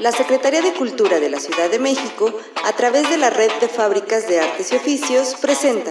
La 0.00 0.12
Secretaría 0.12 0.62
de 0.62 0.72
Cultura 0.72 1.20
de 1.20 1.28
la 1.28 1.38
Ciudad 1.38 1.70
de 1.70 1.78
México, 1.78 2.32
a 2.64 2.72
través 2.72 3.10
de 3.10 3.18
la 3.18 3.28
Red 3.28 3.50
de 3.60 3.68
Fábricas 3.68 4.26
de 4.26 4.40
Artes 4.40 4.72
y 4.72 4.76
Oficios, 4.76 5.34
presenta 5.34 5.90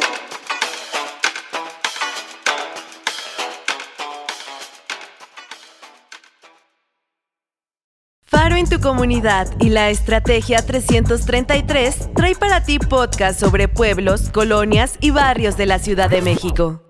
Faro 8.24 8.56
en 8.56 8.68
tu 8.68 8.80
comunidad 8.80 9.48
y 9.60 9.70
la 9.70 9.92
Estrategia 9.92 10.66
333 10.66 12.10
trae 12.16 12.34
para 12.34 12.64
ti 12.64 12.80
podcast 12.80 13.40
sobre 13.40 13.68
pueblos, 13.68 14.32
colonias 14.32 14.98
y 15.02 15.12
barrios 15.12 15.56
de 15.56 15.68
la 15.68 15.78
Ciudad 15.78 16.10
de 16.10 16.24
México. 16.24 16.89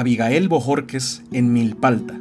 Abigail 0.00 0.48
Bojorques 0.48 1.22
en 1.30 1.52
Milpalta, 1.52 2.18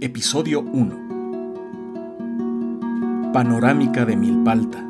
episodio 0.00 0.62
1. 0.62 3.30
Panorámica 3.34 4.06
de 4.06 4.16
Milpalta. 4.16 4.82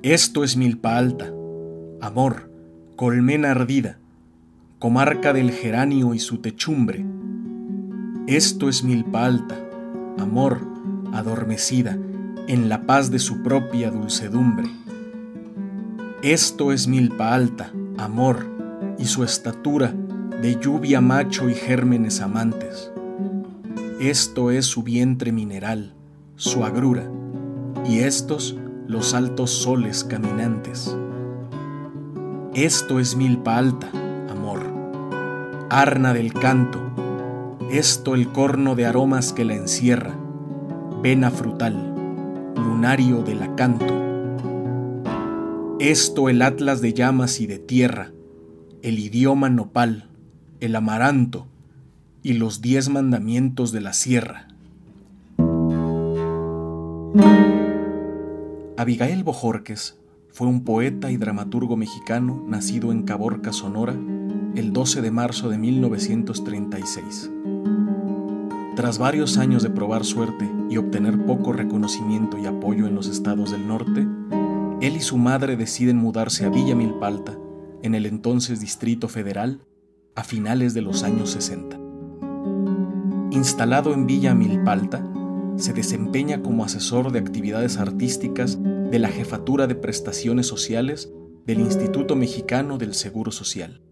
Esto 0.00 0.44
es 0.44 0.56
Milpa 0.56 0.96
Alta, 0.96 1.30
amor, 2.00 2.50
colmena 2.96 3.50
ardida, 3.50 3.98
comarca 4.78 5.34
del 5.34 5.50
geranio 5.50 6.14
y 6.14 6.20
su 6.20 6.38
techumbre. 6.38 7.04
Esto 8.26 8.70
es 8.70 8.82
Milpa 8.82 9.26
Alta, 9.26 9.58
amor, 10.18 10.66
adormecida 11.12 11.98
en 12.48 12.70
la 12.70 12.86
paz 12.86 13.10
de 13.10 13.18
su 13.18 13.42
propia 13.42 13.90
dulcedumbre. 13.90 14.70
Esto 16.22 16.72
es 16.72 16.88
Milpa 16.88 17.34
Alta, 17.34 17.74
amor, 17.98 18.56
y 18.98 19.04
su 19.04 19.22
estatura 19.22 19.92
de 20.40 20.58
lluvia 20.60 21.00
macho 21.00 21.48
y 21.48 21.54
gérmenes 21.54 22.20
amantes. 22.20 22.92
Esto 24.00 24.50
es 24.50 24.66
su 24.66 24.82
vientre 24.82 25.32
mineral, 25.32 25.94
su 26.36 26.64
agrura, 26.64 27.10
y 27.86 28.00
estos 28.00 28.56
los 28.86 29.14
altos 29.14 29.50
soles 29.50 30.04
caminantes. 30.04 30.94
Esto 32.54 33.00
es 33.00 33.16
milpa 33.16 33.56
alta, 33.56 33.88
amor, 34.30 34.60
arna 35.70 36.12
del 36.12 36.34
canto, 36.34 36.80
esto 37.70 38.14
el 38.14 38.30
corno 38.30 38.74
de 38.74 38.84
aromas 38.84 39.32
que 39.32 39.46
la 39.46 39.54
encierra, 39.54 40.14
vena 41.02 41.30
frutal, 41.30 41.94
lunario 42.56 43.22
del 43.22 43.42
acanto. 43.42 43.94
Esto 45.80 46.28
el 46.28 46.42
atlas 46.42 46.80
de 46.82 46.92
llamas 46.92 47.40
y 47.40 47.46
de 47.46 47.58
tierra, 47.58 48.12
el 48.82 48.98
idioma 48.98 49.48
nopal, 49.48 50.05
el 50.60 50.74
amaranto 50.76 51.46
y 52.22 52.34
los 52.34 52.60
diez 52.60 52.88
mandamientos 52.88 53.72
de 53.72 53.80
la 53.80 53.92
sierra. 53.92 54.48
Abigail 58.76 59.24
Bojorques 59.24 59.98
fue 60.32 60.46
un 60.46 60.64
poeta 60.64 61.10
y 61.10 61.16
dramaturgo 61.16 61.76
mexicano 61.76 62.44
nacido 62.46 62.92
en 62.92 63.04
Caborca, 63.04 63.52
Sonora, 63.52 63.94
el 64.54 64.72
12 64.72 65.00
de 65.02 65.10
marzo 65.10 65.48
de 65.48 65.58
1936. 65.58 67.30
Tras 68.74 68.98
varios 68.98 69.38
años 69.38 69.62
de 69.62 69.70
probar 69.70 70.04
suerte 70.04 70.50
y 70.68 70.76
obtener 70.76 71.24
poco 71.24 71.54
reconocimiento 71.54 72.36
y 72.36 72.44
apoyo 72.44 72.86
en 72.86 72.94
los 72.94 73.08
estados 73.08 73.50
del 73.50 73.66
norte, 73.66 74.06
él 74.82 74.96
y 74.96 75.00
su 75.00 75.16
madre 75.16 75.56
deciden 75.56 75.96
mudarse 75.96 76.44
a 76.44 76.50
Villa 76.50 76.74
Milpalta, 76.74 77.38
en 77.82 77.94
el 77.94 78.04
entonces 78.04 78.60
Distrito 78.60 79.08
Federal, 79.08 79.60
a 80.16 80.24
finales 80.24 80.74
de 80.74 80.82
los 80.82 81.02
años 81.02 81.30
60. 81.30 81.78
Instalado 83.30 83.92
en 83.92 84.06
Villa 84.06 84.34
Milpalta, 84.34 85.06
se 85.56 85.72
desempeña 85.72 86.42
como 86.42 86.64
asesor 86.64 87.12
de 87.12 87.18
actividades 87.18 87.76
artísticas 87.76 88.58
de 88.62 88.98
la 88.98 89.08
Jefatura 89.08 89.66
de 89.66 89.74
Prestaciones 89.74 90.46
Sociales 90.46 91.12
del 91.46 91.60
Instituto 91.60 92.16
Mexicano 92.16 92.78
del 92.78 92.94
Seguro 92.94 93.30
Social. 93.30 93.82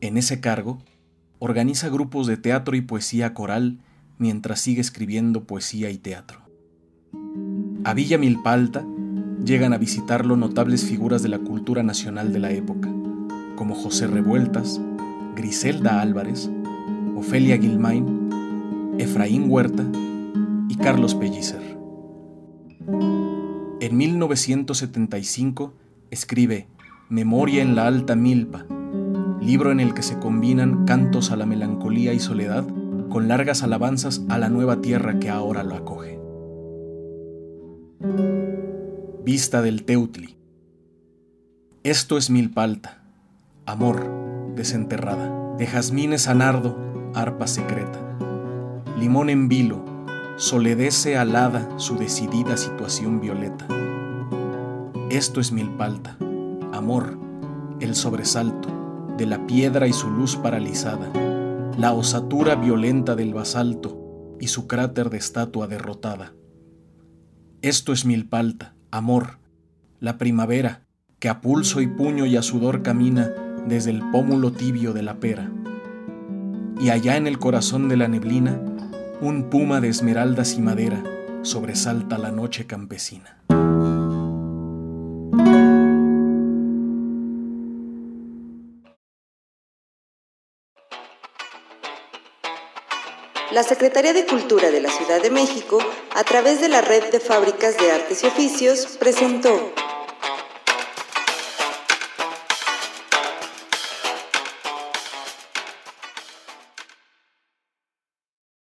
En 0.00 0.16
ese 0.16 0.40
cargo, 0.40 0.78
organiza 1.38 1.88
grupos 1.88 2.26
de 2.26 2.36
teatro 2.36 2.76
y 2.76 2.80
poesía 2.80 3.34
coral 3.34 3.78
mientras 4.18 4.60
sigue 4.60 4.80
escribiendo 4.80 5.44
poesía 5.44 5.90
y 5.90 5.98
teatro. 5.98 6.40
A 7.84 7.94
Villa 7.94 8.18
Milpalta 8.18 8.84
llegan 9.44 9.72
a 9.72 9.78
visitarlo 9.78 10.36
notables 10.36 10.84
figuras 10.84 11.22
de 11.22 11.28
la 11.28 11.38
cultura 11.38 11.84
nacional 11.84 12.32
de 12.32 12.38
la 12.40 12.50
época, 12.50 12.92
como 13.58 13.74
José 13.74 14.06
Revueltas, 14.06 14.80
Griselda 15.34 16.00
Álvarez, 16.00 16.48
Ofelia 17.16 17.58
Gilmain, 17.58 18.94
Efraín 18.98 19.50
Huerta 19.50 19.84
y 20.68 20.76
Carlos 20.76 21.16
Pellicer. 21.16 21.60
En 23.80 23.96
1975 23.96 25.74
escribe 26.12 26.68
Memoria 27.08 27.60
en 27.60 27.74
la 27.74 27.88
Alta 27.88 28.14
Milpa, 28.14 28.64
libro 29.40 29.72
en 29.72 29.80
el 29.80 29.92
que 29.92 30.02
se 30.02 30.20
combinan 30.20 30.84
cantos 30.84 31.32
a 31.32 31.36
la 31.36 31.44
melancolía 31.44 32.12
y 32.12 32.20
soledad 32.20 32.64
con 33.08 33.26
largas 33.26 33.64
alabanzas 33.64 34.22
a 34.28 34.38
la 34.38 34.50
nueva 34.50 34.80
tierra 34.80 35.18
que 35.18 35.30
ahora 35.30 35.64
lo 35.64 35.74
acoge. 35.74 36.20
Vista 39.24 39.62
del 39.62 39.82
Teutli. 39.84 40.36
Esto 41.82 42.18
es 42.18 42.30
Milpa 42.30 42.62
Alta, 42.62 42.97
amor 43.68 44.10
desenterrada, 44.56 45.54
de 45.58 45.66
jazmines 45.66 46.26
a 46.26 46.34
nardo, 46.34 46.74
arpa 47.14 47.46
secreta. 47.46 48.00
Limón 48.98 49.28
en 49.28 49.48
vilo, 49.48 49.84
soledece 50.36 51.18
alada 51.18 51.68
su 51.76 51.98
decidida 51.98 52.56
situación 52.56 53.20
violeta. 53.20 53.66
Esto 55.10 55.40
es 55.40 55.52
milpalta, 55.52 56.16
amor, 56.72 57.18
el 57.80 57.94
sobresalto 57.94 58.70
de 59.18 59.26
la 59.26 59.46
piedra 59.46 59.86
y 59.86 59.92
su 59.92 60.08
luz 60.10 60.36
paralizada, 60.36 61.12
la 61.76 61.92
osatura 61.92 62.54
violenta 62.54 63.16
del 63.16 63.34
basalto 63.34 64.34
y 64.40 64.48
su 64.48 64.66
cráter 64.66 65.10
de 65.10 65.18
estatua 65.18 65.66
derrotada. 65.66 66.32
Esto 67.60 67.92
es 67.92 68.06
milpalta, 68.06 68.74
amor, 68.90 69.40
la 70.00 70.16
primavera 70.16 70.86
que 71.18 71.28
a 71.28 71.42
pulso 71.42 71.82
y 71.82 71.86
puño 71.86 72.24
y 72.24 72.36
a 72.36 72.42
sudor 72.42 72.82
camina 72.82 73.30
desde 73.68 73.90
el 73.90 74.02
pómulo 74.10 74.52
tibio 74.52 74.92
de 74.92 75.02
la 75.02 75.20
pera. 75.20 75.50
Y 76.80 76.90
allá 76.90 77.16
en 77.16 77.26
el 77.26 77.38
corazón 77.38 77.88
de 77.88 77.96
la 77.96 78.08
neblina, 78.08 78.60
un 79.20 79.50
puma 79.50 79.80
de 79.80 79.88
esmeraldas 79.88 80.54
y 80.54 80.62
madera 80.62 81.02
sobresalta 81.42 82.18
la 82.18 82.30
noche 82.30 82.66
campesina. 82.66 83.38
La 93.50 93.62
Secretaría 93.62 94.12
de 94.12 94.26
Cultura 94.26 94.70
de 94.70 94.80
la 94.80 94.90
Ciudad 94.90 95.22
de 95.22 95.30
México, 95.30 95.78
a 96.14 96.22
través 96.22 96.60
de 96.60 96.68
la 96.68 96.80
Red 96.80 97.10
de 97.10 97.18
Fábricas 97.18 97.76
de 97.78 97.90
Artes 97.90 98.22
y 98.22 98.26
Oficios, 98.26 98.98
presentó 99.00 99.72